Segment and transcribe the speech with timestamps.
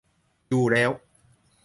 [0.47, 0.91] อยู่แล้ว